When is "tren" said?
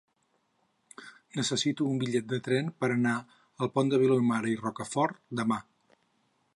2.47-2.73